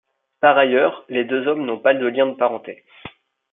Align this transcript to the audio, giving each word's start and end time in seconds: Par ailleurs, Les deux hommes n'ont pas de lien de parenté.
Par 0.39 0.57
ailleurs, 0.57 1.05
Les 1.09 1.25
deux 1.25 1.45
hommes 1.47 1.63
n'ont 1.63 1.77
pas 1.77 1.93
de 1.93 2.07
lien 2.07 2.25
de 2.25 2.33
parenté. 2.33 2.83